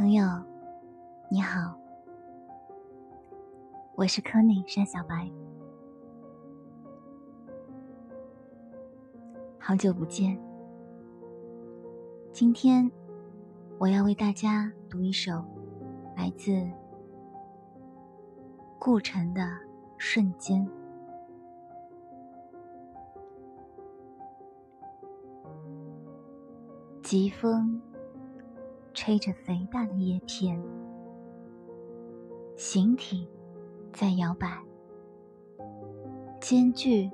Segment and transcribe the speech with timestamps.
[0.00, 0.24] 朋友，
[1.28, 1.78] 你好，
[3.96, 5.30] 我是柯内山小白，
[9.58, 10.40] 好久不见。
[12.32, 12.90] 今天
[13.76, 15.44] 我要为大家读一首
[16.16, 16.66] 来自
[18.78, 19.42] 顾城的
[19.98, 20.66] 《瞬间》。
[27.02, 27.78] 疾风
[28.92, 30.62] 吹着肥大的叶片，
[32.56, 33.28] 形体
[33.92, 34.62] 在摇摆，
[36.40, 37.10] 间距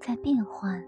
[0.00, 0.82] 在变换，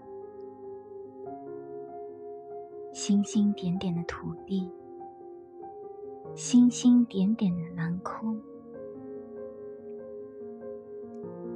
[2.93, 4.69] 星星点点的土地，
[6.33, 8.41] 星星点点的蓝空，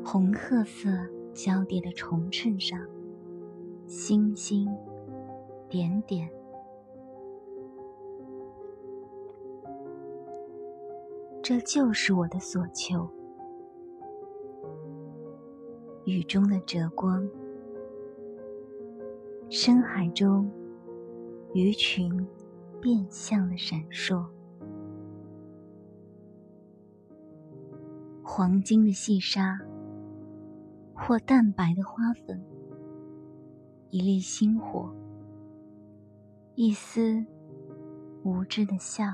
[0.03, 0.89] 红褐色
[1.33, 2.79] 交叠的重衬上，
[3.87, 4.69] 星星。
[5.67, 6.29] 点点，
[11.47, 13.07] 这就是我的所求。
[16.03, 17.23] 雨中的折光，
[19.47, 20.49] 深海中
[21.53, 22.27] 鱼群
[22.81, 24.25] 变相的闪烁，
[28.23, 29.59] 黄金的细沙，
[30.95, 32.43] 或淡白的花粉，
[33.91, 34.91] 一粒星火。
[36.55, 37.23] 一丝
[38.23, 39.05] 无知的笑，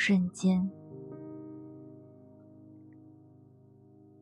[0.00, 0.64] 瞬间，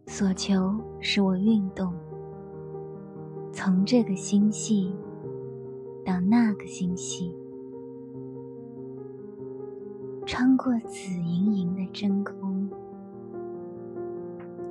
[0.07, 1.93] 所求使我运动，
[3.53, 4.97] 从这个星系
[6.03, 7.31] 到那个星系，
[10.25, 12.71] 穿过紫莹莹的真空，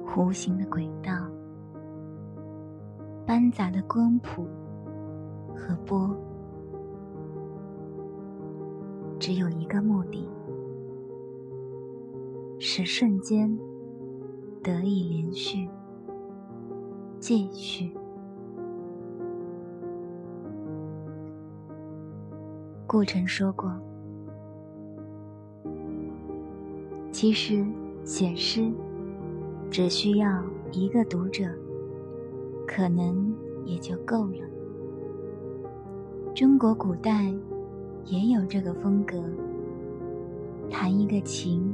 [0.07, 1.29] 弧形的轨道，
[3.27, 4.47] 斑杂的光谱。
[5.55, 6.15] 和波，
[9.17, 10.27] 只有一个目的，
[12.67, 13.55] 使瞬间
[14.63, 15.69] 得以连续、
[17.19, 17.95] 继续。
[22.87, 23.71] 顾城说过
[27.13, 27.63] ：“其实
[28.03, 28.67] 写诗
[29.69, 31.43] 只需要一个读者，
[32.67, 33.31] 可能
[33.63, 34.43] 也就够了。”
[36.33, 37.31] 中国古代
[38.05, 39.23] 也有这个风格，
[40.67, 41.71] 弹一个琴，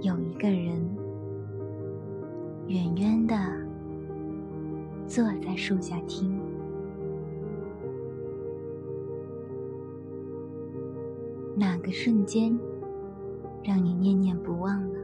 [0.00, 0.80] 有一个人
[2.68, 3.34] 远远的
[5.06, 6.38] 坐在树下听。
[11.56, 12.56] 哪个瞬间
[13.64, 15.00] 让你念念不忘了？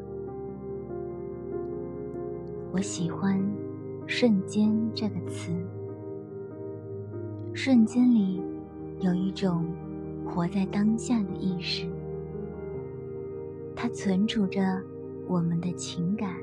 [2.71, 3.43] 我喜欢
[4.07, 5.53] “瞬间”这个词。
[7.53, 8.41] 瞬间里，
[9.01, 9.65] 有一种
[10.25, 11.87] 活在当下的意识，
[13.85, 14.81] 它存储着
[15.29, 16.37] 我们的情感、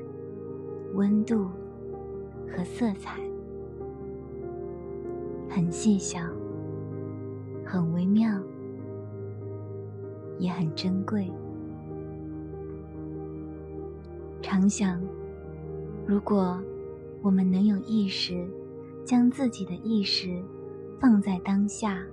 [0.94, 1.48] 温度
[2.48, 3.18] 和色彩，
[5.48, 6.20] 很细小，
[7.64, 8.40] 很微妙，
[10.38, 11.32] 也很珍贵。
[14.40, 15.02] 常想，
[16.06, 16.62] 如果
[17.22, 18.46] 我们能有意识，
[19.04, 20.40] 将自己的意识。
[21.00, 22.06] 放在当下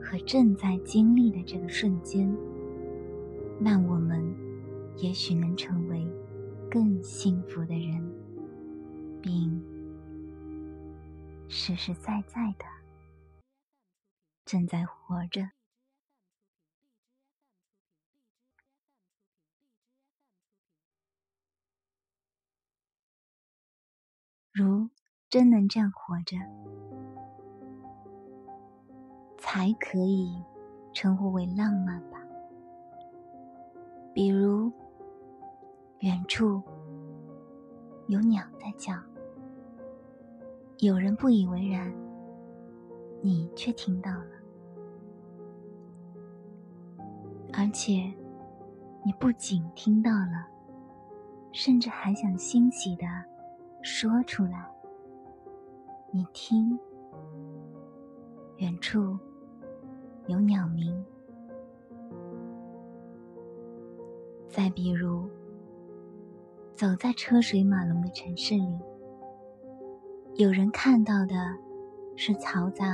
[0.00, 2.34] 和正在经历的这个瞬间，
[3.58, 4.34] 那我们
[4.98, 6.06] 也许能成为
[6.70, 8.02] 更幸福的人，
[9.20, 9.62] 并
[11.48, 12.64] 实实在在的
[14.44, 15.50] 正在活着。
[24.52, 24.88] 如
[25.28, 26.36] 真能这样活着。
[29.38, 30.42] 才可以
[30.92, 32.18] 称呼为浪漫吧。
[34.12, 34.72] 比如，
[36.00, 36.62] 远处
[38.06, 38.94] 有鸟在叫，
[40.78, 41.92] 有人不以为然，
[43.22, 44.30] 你却听到了，
[47.52, 48.12] 而且
[49.04, 50.46] 你不仅听到了，
[51.52, 53.04] 甚至还想欣喜的
[53.82, 54.70] 说出来。
[56.10, 56.78] 你听，
[58.58, 59.18] 远处。
[60.28, 61.04] 有鸟鸣。
[64.48, 65.30] 再比如，
[66.76, 68.78] 走在车水马龙的城市里，
[70.34, 71.34] 有人看到的
[72.16, 72.84] 是嘈杂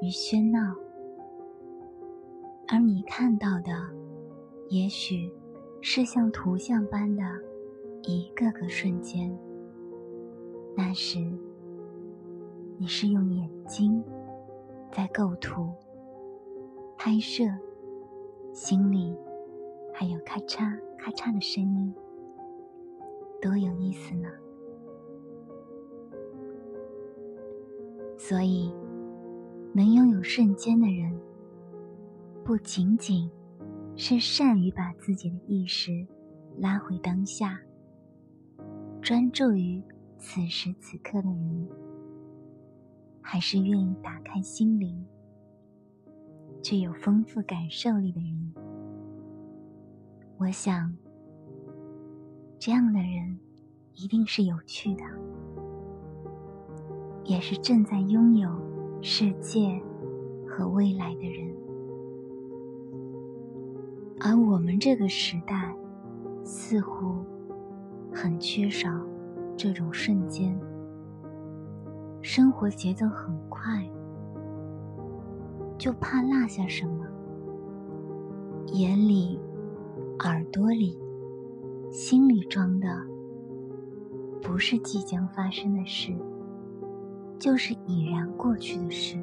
[0.00, 0.74] 与喧闹，
[2.68, 3.70] 而你看到的，
[4.70, 5.30] 也许
[5.82, 7.22] 是像图像般的
[8.04, 9.30] 一个个瞬间。
[10.74, 11.18] 那时，
[12.78, 14.02] 你是用眼睛
[14.90, 15.70] 在构图。
[16.96, 17.44] 拍摄
[18.54, 19.14] 心里
[19.92, 21.92] 还有咔嚓咔嚓的声音，
[23.42, 24.28] 多有意思呢！
[28.16, 28.72] 所以，
[29.74, 31.12] 能拥有瞬间的人，
[32.44, 33.28] 不仅仅
[33.96, 36.06] 是善于把自己的意识
[36.56, 37.60] 拉回当下，
[39.00, 39.82] 专注于
[40.18, 41.68] 此时此刻的人，
[43.20, 45.04] 还是愿意打开心灵。
[46.62, 48.54] 具有丰富感受力的人，
[50.38, 50.96] 我想，
[52.64, 53.36] 这样的人
[53.96, 55.02] 一定是有趣的，
[57.24, 58.48] 也是正在拥有
[59.00, 59.82] 世界
[60.46, 61.52] 和未来的人。
[64.20, 65.74] 而我们这个时代，
[66.44, 67.16] 似乎
[68.14, 68.88] 很缺少
[69.56, 70.56] 这种瞬间，
[72.20, 73.84] 生活节奏很快。
[75.76, 77.04] 就怕落下什么，
[78.66, 79.40] 眼里、
[80.20, 80.96] 耳朵里、
[81.92, 82.88] 心里装的，
[84.40, 86.10] 不是即将发生的事，
[87.38, 89.18] 就是已然过去的事。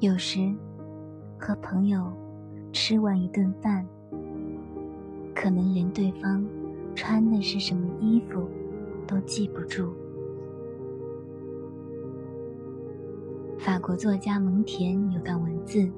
[0.00, 0.52] 有时
[1.38, 2.12] 和朋友
[2.72, 3.86] 吃完一顿饭，
[5.32, 6.44] 可能连对方
[6.92, 8.48] 穿的是什么衣服
[9.06, 9.92] 都记不住。
[13.60, 15.88] 法国作家蒙田有段文字，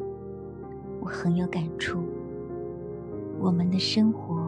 [1.01, 2.03] 我很有感触。
[3.41, 4.42] 我们的生活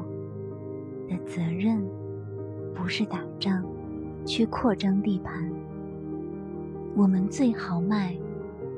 [1.08, 1.84] 的责任，
[2.74, 3.64] 不是打仗，
[4.24, 5.50] 去扩张地盘。
[6.94, 8.16] 我们最豪迈、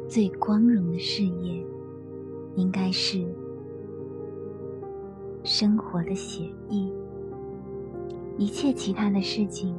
[0.09, 1.65] 最光荣的事业，
[2.55, 3.27] 应该是
[5.45, 6.93] 生活的写意。
[8.37, 9.75] 一切其他的事情，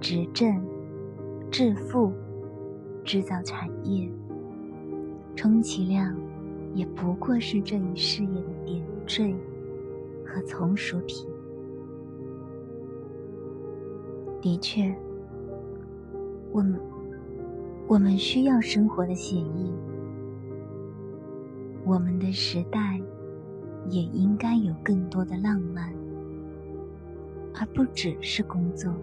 [0.00, 0.60] 执政、
[1.50, 2.12] 致富。
[3.04, 4.10] 制造产业，
[5.36, 6.12] 充其量
[6.74, 9.32] 也不过是这一事业的点缀
[10.24, 11.24] 和从属品。
[14.46, 14.94] 的确，
[16.52, 16.78] 我们
[17.88, 19.72] 我们需要生活的写意，
[21.84, 23.00] 我们的时代
[23.88, 25.92] 也应该有更多的浪漫，
[27.54, 28.94] 而不只是工作。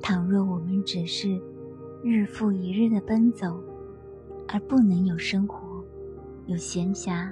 [0.00, 1.38] 倘若我们只是……
[2.02, 3.62] 日复一日的奔走，
[4.48, 5.84] 而不能有生活、
[6.46, 7.30] 有闲暇、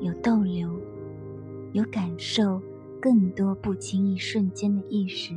[0.00, 0.80] 有逗留、
[1.72, 2.60] 有感受
[3.00, 5.32] 更多不经意瞬间的意识，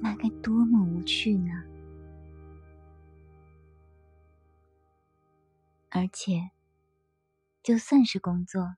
[0.00, 1.52] 那该多么无趣呢？
[5.90, 6.50] 而且，
[7.62, 8.76] 就算是工作，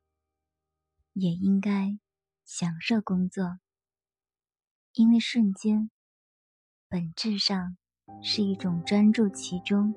[1.12, 1.98] 也应该
[2.44, 3.58] 享受工作，
[4.94, 5.90] 因为瞬间
[6.88, 7.76] 本质上。
[8.20, 9.94] 是一种专注其中、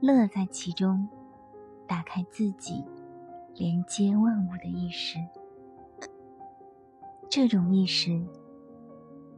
[0.00, 1.08] 乐在其中、
[1.88, 2.84] 打开自己、
[3.54, 5.18] 连接万物的意识。
[7.28, 8.24] 这种意识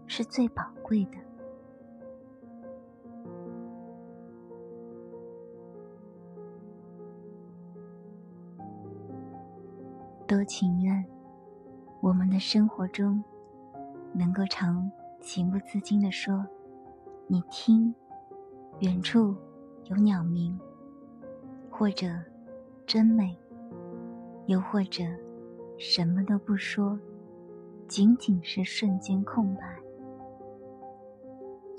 [0.06, 1.18] 是最宝贵的。
[10.26, 11.04] 都情愿
[12.00, 13.22] 我们的生活中
[14.12, 14.90] 能够常
[15.20, 16.44] 情不自禁地说。
[17.26, 17.94] 你听，
[18.80, 19.34] 远处
[19.84, 20.58] 有鸟鸣，
[21.70, 22.06] 或者
[22.86, 23.34] 真美，
[24.46, 25.02] 又或者
[25.78, 26.98] 什么都不说，
[27.88, 29.62] 仅仅是瞬间空白，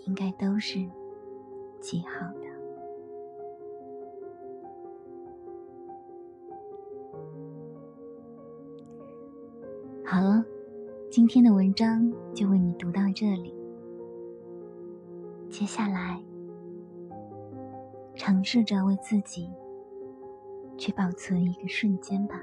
[0.06, 0.80] 应该都是
[1.80, 2.46] 极好的。
[10.04, 10.46] 好了，
[11.12, 13.54] 今天的文章就为你读到这里。
[15.50, 16.24] 接下来，
[18.14, 19.50] 尝试着为自己
[20.78, 22.42] 去保存一个瞬间吧。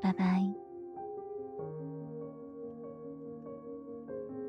[0.00, 0.65] 拜拜。